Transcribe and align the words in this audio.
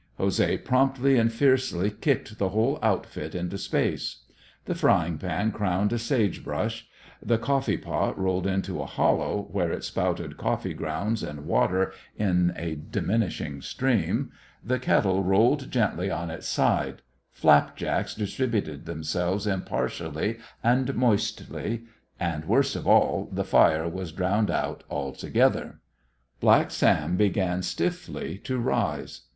José 0.19 0.57
promptly 0.65 1.15
and 1.19 1.31
fiercely 1.31 1.91
kicked 1.91 2.39
the 2.39 2.49
whole 2.49 2.79
outfit 2.81 3.35
into 3.35 3.55
space. 3.59 4.21
The 4.65 4.73
frying 4.73 5.19
pan 5.19 5.51
crowned 5.51 5.93
a 5.93 5.99
sage 5.99 6.43
brush; 6.43 6.87
the 7.21 7.37
coffee 7.37 7.77
pot 7.77 8.17
rolled 8.17 8.47
into 8.47 8.81
a 8.81 8.87
hollow, 8.87 9.47
where 9.51 9.71
it 9.71 9.83
spouted 9.83 10.37
coffee 10.37 10.73
grounds 10.73 11.21
and 11.21 11.45
water 11.45 11.93
in 12.17 12.51
a 12.55 12.73
diminishing 12.73 13.61
stream; 13.61 14.31
the 14.65 14.79
kettle 14.79 15.23
rolled 15.23 15.69
gently 15.69 16.09
on 16.09 16.31
its 16.31 16.47
side; 16.47 17.03
flap 17.31 17.77
jacks 17.77 18.15
distributed 18.15 18.87
themselves 18.87 19.45
impartially 19.45 20.39
and 20.63 20.95
moistly; 20.95 21.83
and, 22.19 22.45
worst 22.45 22.75
of 22.75 22.87
all, 22.87 23.29
the 23.31 23.45
fire 23.45 23.87
was 23.87 24.11
drowned 24.11 24.49
out 24.49 24.83
altogether. 24.89 25.79
Black 26.39 26.71
Sam 26.71 27.17
began 27.17 27.61
stiffly 27.61 28.39
to 28.39 28.59
arise. 28.59 29.27